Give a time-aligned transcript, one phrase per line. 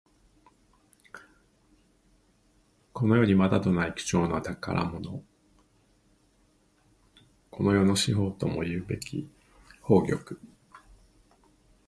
[2.91, 5.23] この世にまたとない貴重な宝物。
[7.51, 9.29] この世の至宝ともいうべき
[9.87, 10.39] 宝玉。